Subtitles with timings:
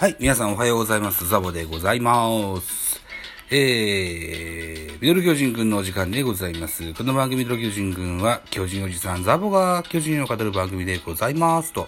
[0.00, 1.28] はい、皆さんおはようございます。
[1.28, 3.02] ザボでございます。
[3.50, 6.94] えー、ミドル巨人くんのお時間でございます。
[6.94, 11.74] この番組ミドル巨人くんは、巨人おじさんザボが巨人を語る番組でございます。
[11.74, 11.86] と、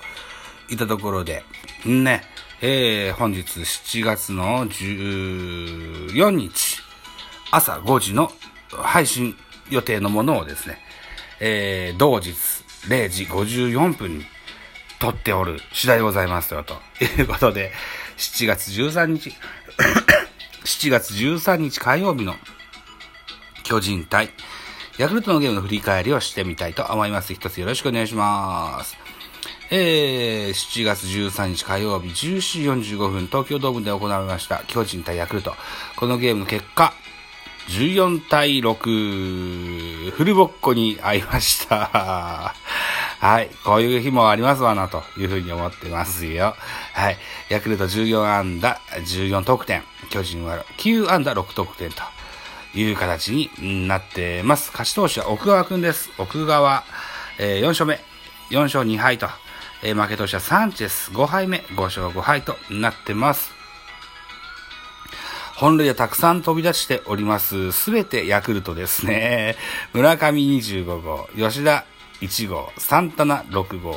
[0.69, 1.43] いったところで、
[1.87, 2.21] ね、
[2.61, 6.83] えー、本日7月の14日、
[7.51, 8.31] 朝5時の
[8.73, 9.35] 配信
[9.71, 10.81] 予定のものをですね、
[11.41, 12.35] えー、同日
[12.89, 14.27] 0時54分に
[15.03, 17.73] 撮っておる次第でございますよ、ということで、
[18.23, 19.35] 7月13日、
[20.65, 22.37] 7月13日火曜日の
[23.65, 24.31] 巨人対
[24.97, 27.35] ヤクルトのゲームの振り返りをしてみたいと思います。
[27.35, 28.97] 一つよろしくお願いします。
[29.73, 35.55] えー、7月13日火曜日14時45分東京ドームで行われました巨人対ヤクルト。
[35.97, 36.95] このゲームの結果、
[37.71, 42.55] 14対6、フルボッコに会いました。
[43.23, 43.51] はい。
[43.65, 46.57] こういう日もありますわな、というふうに思ってますよ。
[46.93, 47.17] はい。
[47.51, 49.85] ヤクルト14安打、14得点。
[50.11, 52.03] 巨人は9安打、6得点と
[52.75, 54.73] いう形になってます。
[54.73, 56.11] 勝ち投手は奥川くんです。
[56.19, 56.83] 奥川、
[57.39, 58.01] えー4勝目、
[58.51, 59.29] 4勝2敗と。
[59.85, 63.53] えー負け投手はサンチェス、5敗目、5勝5敗となってます。
[65.55, 67.71] 本塁はたくさん飛び出しております。
[67.71, 69.55] すべてヤクルトですね。
[69.93, 71.85] 村上25号、吉田
[72.23, 73.97] 1号、サンタナ6号、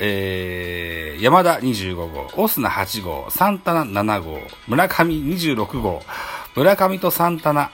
[0.00, 6.02] えー、山田25号、オスナ8号、サンタナ7号、村上26号、
[6.56, 7.70] 村上とサンタナ、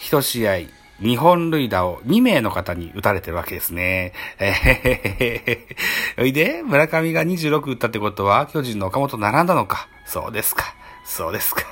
[0.00, 0.58] 1試合、
[1.00, 4.12] 日本塁打を2名の方に打たれてるわけですね。
[4.38, 5.76] えへへへ
[6.18, 6.22] へ。
[6.22, 9.88] おいで、村上が26打ったってことは、巨人の岡本並んだのか。
[10.04, 10.74] そうですか。
[11.06, 11.62] そうですか。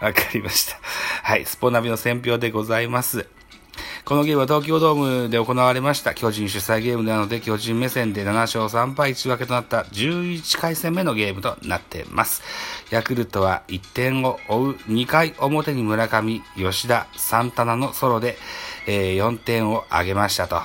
[0.00, 0.78] わかりました。
[1.24, 3.26] はい、スポナビの選評でございます。
[4.08, 12.42] このゲームは東京ドームで行われました巨人主催ゲームなので巨人目線で7勝3敗1分けとなった11回戦目のゲームとなっています。
[12.90, 18.38] ヤクルトは1点を追う2回表に村上、吉田、サンタナのソロで、
[18.86, 20.58] えー4点を挙げましたと、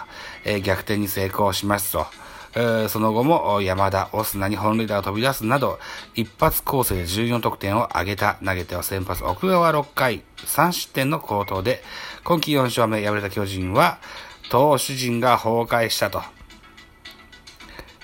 [0.45, 2.22] えー逆転に成功しますと。
[2.55, 5.79] えーその後も山田、オスナに本塁打を飛び出すなど、
[6.13, 11.83] 一発構成で14得点を挙げた投げては先発奥川6回、3失点の好投で、
[12.23, 13.97] 今季4勝目敗れた巨人は、
[14.49, 16.21] 投手陣が崩壊したと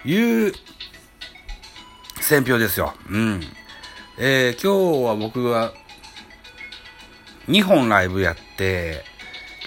[0.04, 0.54] いう
[2.22, 2.94] 選評ですよ。
[3.10, 3.42] うん。
[4.18, 5.74] えー今日は僕は
[7.48, 9.04] 2本ライブやって、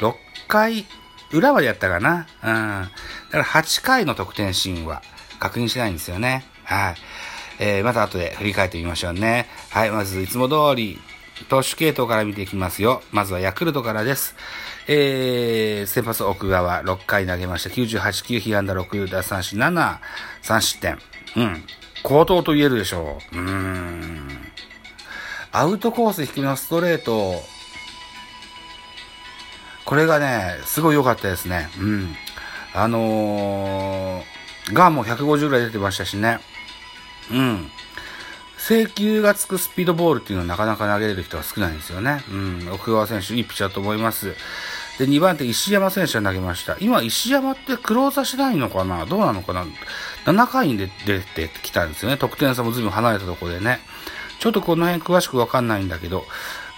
[0.01, 0.15] 6
[0.49, 0.87] 回
[1.33, 2.27] 裏までやったかな。
[2.43, 2.91] うん。
[3.33, 5.03] だから8回の得点シーンは
[5.41, 6.45] 確認してないんですよね。
[6.65, 6.95] はい。
[7.59, 9.49] えーまた後で振り返ってみましょうね。
[9.71, 9.91] はい。
[9.91, 10.99] まず、いつも通り、
[11.49, 13.03] 投手系統から見ていきますよ。
[13.11, 14.37] まずはヤクルトからです。
[14.87, 17.71] えー、先発奥川6回投げました。
[17.71, 19.99] 98球、被安打6、奪三振7、
[20.43, 20.99] 3失点。
[21.37, 21.65] うん。
[22.03, 23.37] 高騰と言えるでしょう。
[23.37, 24.29] うーん。
[25.53, 27.43] アウトコース低めのストレート、
[29.85, 31.69] これがね、すごい良かったですね。
[31.79, 32.17] うん。
[32.75, 36.41] あのー、ガンも150ぐらい出てましたしね。
[37.31, 37.71] うん。
[38.57, 42.23] 制球がつくスピードボールっていうのはなかなか投げれる人が少ないんですよね。
[42.31, 42.69] うん。
[42.73, 44.37] 奥川選手、いいピッチャーと思います。
[44.99, 46.77] で、2番手、石山選手が投げました。
[46.79, 49.05] 今、石山ってクローザーしないのかな？
[49.07, 49.65] どうなのかな
[50.27, 52.17] ?7 回に出てきたんですよね。
[52.17, 53.81] 得点差も随分離れたところでね。
[54.43, 56.25] ちょっとこの辺詳しくわかんないんだけど、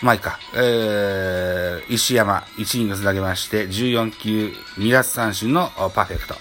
[0.03, 0.39] まあいいか。
[0.55, 6.35] えー、石山、1イニング投げまして、14球、2奪三振のパーフェクト。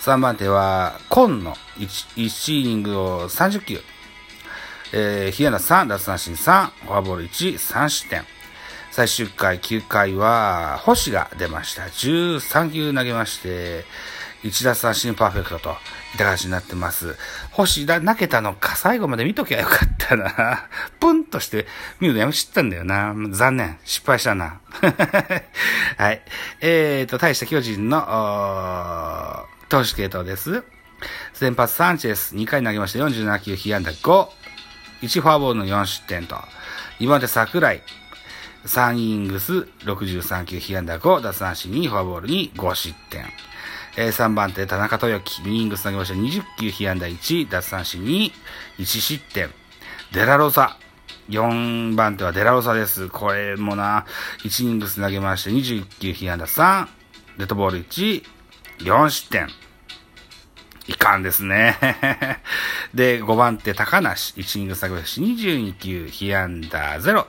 [0.00, 3.80] 3番手は、今野、1, 1イニングを30球。
[4.92, 8.24] えー、比安打3、奪三振3、フォアボール1、3失点。
[8.90, 11.82] 最終回、9回は、星が出ました。
[11.84, 13.84] 13球投げまして、
[14.44, 15.76] 1奪三振パーフェクトと、いっ
[16.18, 17.16] た形になってます。
[17.52, 20.68] 星だ、投げたのか、最後まで見ときゃよかったな。
[21.00, 21.66] プンとして
[22.00, 23.14] 見るのやめちったんだよな。
[23.30, 23.78] 残念。
[23.84, 24.60] 失敗したな。
[25.98, 26.22] はい。
[26.60, 30.62] えーと、対して巨人の、おー投手系統です。
[31.34, 33.00] 先発サンチェス、2回投げました。
[33.00, 34.28] 47球、被安打5。
[35.02, 36.36] 1フォアボールの4失点と。
[37.00, 37.82] 2番手桜井。
[38.64, 43.24] 3イニングス、63球、被安打5、奪三振2、フォアボールに5失点。
[43.98, 46.14] えー3番手、田中豊樹、2イニングス投げました。
[46.14, 48.30] 20球、被安打1、奪三振2、
[48.78, 49.50] 1失点。
[50.12, 50.76] デラロサ。
[51.30, 53.08] 4番手はデラロサです。
[53.08, 54.04] これもな、
[54.44, 56.86] 1イニングス投げまして、21球、被安打3、
[57.38, 58.22] デッドボール1、
[58.80, 59.48] 4失点。
[60.86, 61.78] いかんですね。
[62.92, 64.34] で、5番手、高梨。
[64.34, 67.26] 1イニング下げまし、22球、被安打0、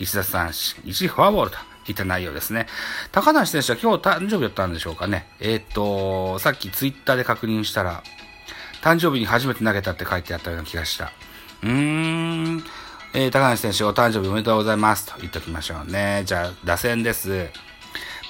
[0.00, 1.58] 1奪三振、1フォアボールと
[1.92, 2.66] いた内容ですね。
[3.12, 5.26] 高梨選手は今日誕生日だったんでしょうかね。
[5.40, 8.02] えっ、と、さっきツイッターで確認したら、
[8.82, 11.12] 誕生日に初めて投げたって書いてあったような気がした。
[11.62, 12.64] うーん。
[13.14, 15.06] えー、高梨選手、お誕生日おめでとうございます。
[15.06, 16.22] と言っておきましょうね。
[16.26, 17.48] じゃあ、打線です。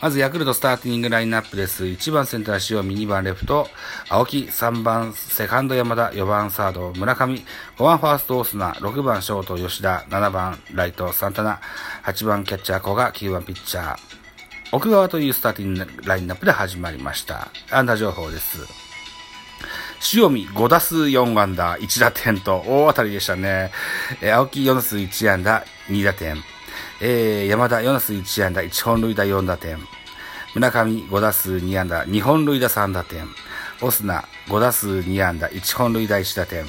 [0.02, 1.84] まず、ヤクルトスターティングラインナップです。
[1.84, 3.66] 1番センター塩見、2番レフト、
[4.10, 7.42] 青木、3番セカンド山田、4番サード村上、
[7.78, 11.60] 5番ファーストオスナ、6番ショート吉田、7番ライトサンタナ、
[12.04, 13.98] 8番キャッチャー古賀、9番ピッチャー、
[14.70, 17.48] 奥川というスターティングラインナップで始まりました。
[17.70, 18.66] 安打情報です。
[20.14, 23.70] 塩見5打数4安打1打点と大当たりでしたね。
[24.20, 26.42] えー、青木4打数1安打2打点。
[27.00, 29.78] えー、山田4打数1安打1本塁打4打点。
[30.54, 33.28] 村上5打数2安打2本塁打3打点。
[33.82, 36.64] オスナ5打数2安打1本塁打1打点。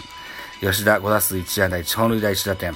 [0.60, 2.74] 吉田5打数1安打1本塁打1打点。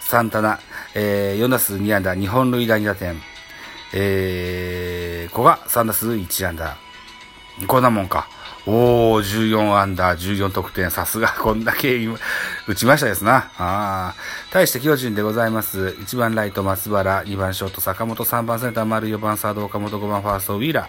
[0.00, 0.58] サンタナ、
[0.94, 3.20] えー、4打数2安打2本塁打2打点。
[3.92, 6.76] えー、古賀3打数1安打。
[7.66, 8.28] こんなもんか。
[8.66, 10.90] おー、14アンダー、14得点。
[10.90, 11.98] さすが、こんだけ
[12.66, 13.50] 打ちましたですな。
[13.58, 14.14] あ
[14.50, 15.94] 対して巨人でございます。
[15.98, 20.88] 1番ライト松原、2番ショート坂本、3番センター丸、4番サード岡本、5番ファーストウィーラ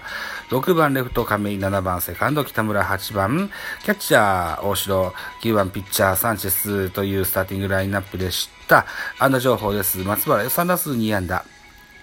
[0.49, 3.51] ー、6番レフト亀井、7番セカンド北村、8番
[3.83, 8.85] キャッチャー大城、9番ピッチャーサンチェスというスターティングラインナップでした。
[9.19, 9.97] 安打情報です。
[9.97, 11.43] 松原、3打数2安打、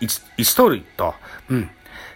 [0.02, 1.14] 1、1盗塁と、
[1.48, 1.70] うん。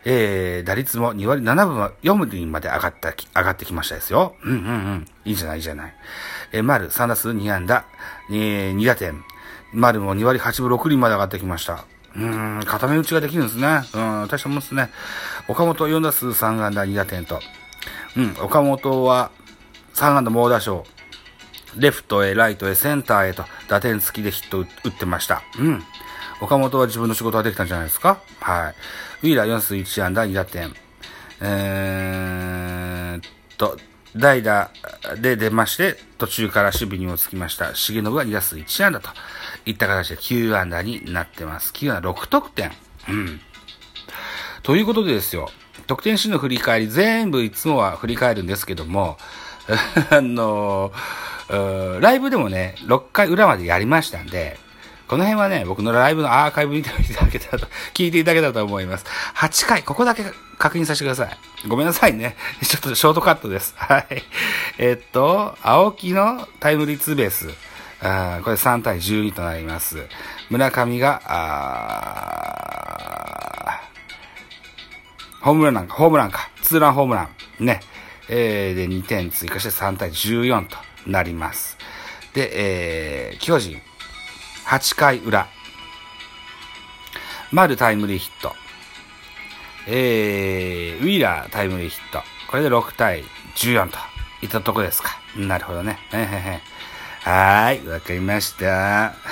[0.08, 4.36] えー、打率も2割7分は4厘まで上がった、上がってきましたですよ。
[4.44, 5.06] うんうんうん。
[5.24, 5.94] いいじゃない、いいじゃない。
[6.52, 7.84] えー、丸3打数2安打、
[8.30, 9.24] 2, 2打点。
[9.74, 11.84] 丸も2割8分6厘まで上がってきました。
[12.14, 13.82] うん、固め打ちができるんですね。
[13.94, 14.90] うん、大したもんですね。
[15.48, 17.40] 岡本4打数3安打2打点と。
[18.16, 19.32] うん、岡本は
[19.94, 20.84] 3安打猛打賞。
[21.76, 25.42] レフトへ、ライトへ、センターへと打点付きでヒット打ってました。
[25.58, 25.82] うん。
[26.40, 28.18] 岡本は自分の仕事ができたんじゃないですか？
[28.40, 28.74] はい。
[29.26, 30.72] ウィーラー41安打2打点。
[31.40, 33.76] えー、と、
[34.14, 34.70] 代打
[35.20, 37.72] で出まして、途中から守備にもつきました。
[37.72, 39.10] 重信が2打数1安打と
[39.66, 41.72] いった形で9安打になってます。
[41.72, 42.70] 9安打6得点。
[43.08, 43.40] うん。
[44.62, 45.50] ということでですよ、
[45.88, 49.18] 得点シーンの振り返り、全部いつもは振り返るんですけども、
[50.10, 50.92] あの
[52.00, 54.56] ライブでもね、6回裏までやりましたんで、
[55.08, 59.04] この辺はね、僕のライブのアーカイブ見ていただけたらと、聞いていただけたらと思います。
[59.36, 60.24] 8回、ここだけ
[60.58, 61.38] 確認させてください。
[61.68, 62.36] ごめんなさいね。
[62.62, 63.74] ちょっとショートカットです。
[63.76, 64.06] はい。
[64.78, 67.50] えっと、青木のタイムリーツーベース。
[68.02, 70.06] あこれ3対12となります。
[70.50, 72.56] 村上が、あ
[75.40, 76.50] ホームランなんか、ホームランか。
[76.62, 77.28] ツーランホームラ
[77.60, 77.64] ン。
[77.64, 77.80] ね。
[78.28, 80.76] えー、で、2点追加して3対14と
[81.06, 81.78] なります。
[82.34, 83.80] で、えー、巨人。
[84.66, 85.46] 8回裏。
[87.52, 88.52] 丸タイムリーヒット。
[89.86, 92.18] えー、ウィーラータイムリーヒット。
[92.50, 93.22] これで6対
[93.54, 93.96] 14と
[94.42, 95.20] いったとこですか。
[95.36, 96.00] なるほどね。
[96.12, 96.60] へへへ
[97.20, 99.14] はい、わかりました。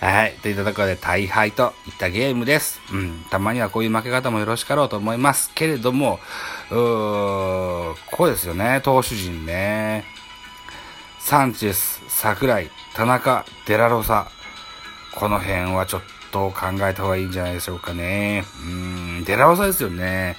[0.00, 0.34] はい。
[0.42, 2.80] といったところで大敗といったゲームです。
[2.92, 3.24] うん。
[3.30, 5.52] たまにはこういう負け方もよろしかろうと思います。
[5.54, 6.18] けれども、
[6.70, 8.80] うーこうですよね。
[8.82, 10.18] 投手陣ね。
[11.20, 14.28] サンチェス、桜井、田中、デラロサ。
[15.14, 16.02] この辺はちょっ
[16.32, 18.42] と考えた方がいいんじゃないでしょうかね。
[18.64, 18.68] う
[19.20, 20.36] ん、デラロサですよね。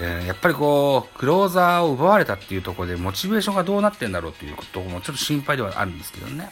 [0.00, 6.50] えー、やっぱりこう、クローザーを奪われたっていうところで、モチベーションがどうなってんだろうっていうこともちょっと心配ではあるんですけどね。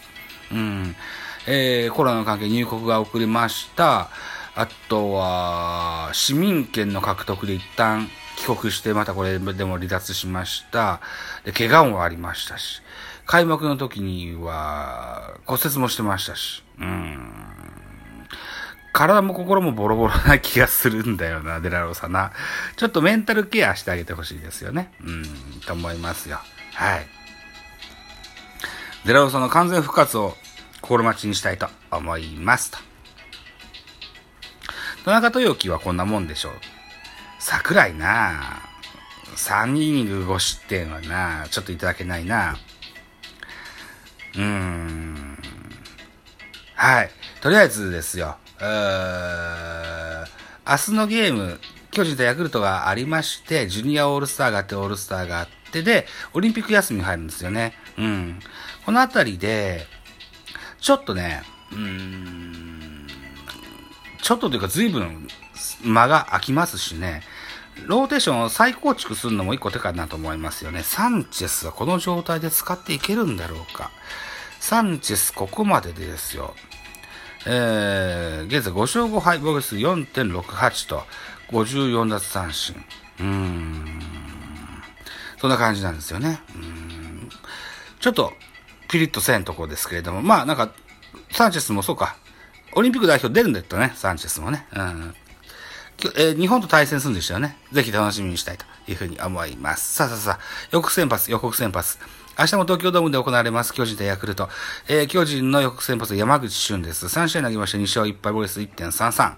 [0.52, 0.96] うん。
[1.48, 4.10] えー、コロナの関係入国が遅れました。
[4.54, 11.00] あとは、市民権の獲得で一旦帰国して、またこれでも離脱しました。
[11.44, 12.82] で、怪我もありましたし。
[13.26, 17.18] 開幕の時には骨折もしてましたし、うん。
[18.92, 22.32] 体も心もボロボロな気がするんだよな、デラロサな。
[22.76, 24.92] ちょっとメンタルケアしてあげてほしいですよね。
[25.02, 25.24] うん、
[25.66, 26.40] と思いますよ。
[26.74, 27.06] はい。
[29.06, 30.36] デラロサの完全復活を
[30.82, 32.78] 心待ちにしたいと思いますと。
[35.04, 36.52] 田中豊樹はこんなもんでしょう。
[37.40, 38.62] 桜井な
[39.36, 42.56] 3イニング5失点はなちょっといただけないな
[44.34, 45.38] うーん。
[46.74, 47.10] はい。
[47.40, 48.36] とりあえずですよ。
[48.60, 50.24] うー
[50.68, 51.60] 明日のゲーム、
[51.90, 57.74] 巨人とヤクルトがありまして、ジュニアオールスターがあって、オールスターがあってで、オリンピック休みに入るんですよね。
[57.98, 58.40] うん。
[58.86, 59.86] このあたりで、
[60.80, 63.06] ちょっとね、うーん、
[64.22, 65.28] ちょっとというか随分
[65.82, 67.22] 間が空きますしね、
[67.86, 70.82] ローテーションを再構築するのも一個手かなと思いますよね。
[70.82, 73.90] サンチェスはこの状態で使っていけるんだろうか。
[74.60, 76.54] サンチェスここまででですよ。
[77.46, 81.02] えー、現在5勝5敗、防御数4.68と、
[81.50, 82.76] 54奪三振。
[83.18, 84.00] うーん。
[85.40, 86.40] そんな感じなんですよね。
[86.54, 87.28] うん。
[88.00, 88.32] ちょっと、
[88.88, 90.72] ピリッとせんとこですけれども、まあなんか、
[91.32, 92.16] サンチェスもそうか、
[92.74, 94.66] オリンピック代表出るんだったね、サンチェスもね。
[94.74, 95.14] うん。
[96.16, 97.56] えー、日本と対戦するんでしたよね。
[97.72, 99.94] ぜひ楽しみにしたいというふうに思います。
[99.94, 100.38] さあさあさあ、
[100.70, 101.98] 予告先発、予告先発。
[102.38, 104.48] 明日も東京ドームで行われます、巨人対ヤクルト。
[104.88, 107.04] えー、巨人の翌先発山口俊です。
[107.04, 109.34] 3試合投げまして2勝1敗ボイス1.33。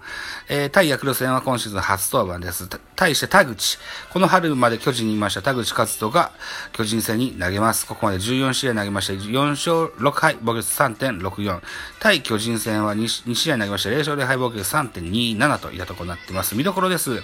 [0.47, 2.69] えー、対ヤクルト戦は今シーズン初登板です。
[2.95, 3.79] 対して田口。
[4.13, 6.31] この春まで巨人にいました田口勝人が
[6.71, 7.85] 巨人戦に投げます。
[7.85, 11.61] ここまで14試合投げまして4勝6敗、防御率3.64。
[11.99, 16.55] 対巨人戦は 2, 2試合投げまして0勝0敗防御率3.27といったところになっています。
[16.55, 17.21] 見どころです。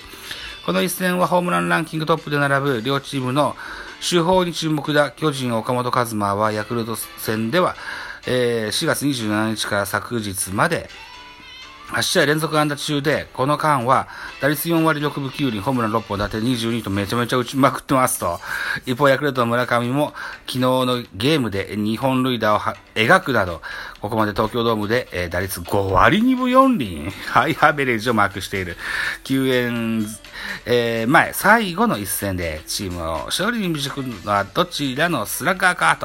[0.65, 3.55] この一戦はホームランランキングトップで並ぶ両チームの
[4.01, 5.11] 主砲に注目だ。
[5.11, 7.75] 巨人岡本和真はヤクルト戦では、
[8.25, 10.89] えー、4月27日から昨日まで
[11.91, 14.07] 8試合連続安打中で、この間は、
[14.39, 18.39] 打率4割6分9厘、ホームラン6本、打点22とめちゃめちゃ打ちまくってますと。
[18.85, 20.13] 一方、ヤクルトの村上も、
[20.47, 22.59] 昨日のゲームで2本塁打を
[22.95, 23.61] 描くなど、
[23.99, 28.77] ここまで東京ドームで、えー、打率5割2分4厘、ハイアベレージをマークしている。
[29.23, 30.05] 救援、
[30.65, 35.97] えー、前、最後の一戦でチームを勝利に導くのはどちらのスラッガーか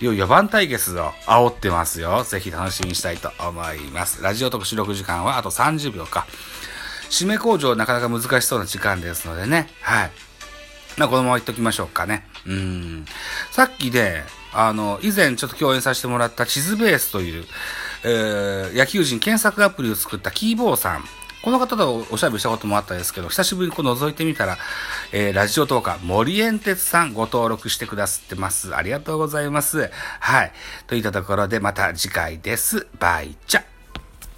[0.00, 2.24] という4番対決を煽ってますよ。
[2.24, 4.22] ぜひ楽しみにしたいと思います。
[4.22, 6.26] ラジオ特収録時間はあと30秒か。
[7.10, 9.68] 締め工場なかなか難しそうな時間ですのでね。
[9.82, 10.10] はい。
[10.98, 12.26] まあ、このまま言っときましょうかね。
[12.46, 13.04] うん。
[13.50, 17.44] さっきで、あの、以前ちょっと共演させてもらった地図ベースという、
[18.04, 21.04] えー、野球人検索アプリを作ったキーボーさん。
[21.42, 24.58] この方とおしゃべりしたこともあったんですけど、久しぶりにこう覗いてみたら、
[25.12, 28.74] えー、ラジオ投下、森エンテツさんご登録してくださってます。
[28.74, 29.90] ありがとうございます。
[30.20, 30.52] はい。
[30.88, 32.88] といったところでまた次回です。
[32.98, 33.77] バイチャ。